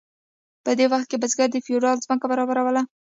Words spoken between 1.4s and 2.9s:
د فیوډال ځمکه برابروله.